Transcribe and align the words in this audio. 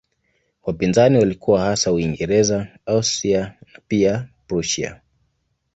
Wapinzani 0.63 1.17
walikuwa 1.17 1.61
hasa 1.61 1.91
Uingereza, 1.93 2.67
Austria 2.85 3.53
na 3.73 3.79
pia 3.87 4.29
Prussia. 4.47 5.01